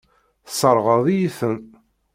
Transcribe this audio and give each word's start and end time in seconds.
Tesseṛɣeḍ-iyi-ten. 0.45 1.57